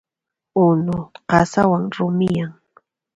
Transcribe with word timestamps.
Unu 0.65 0.95
qasawan 1.29 1.83
rumiyan. 1.95 2.51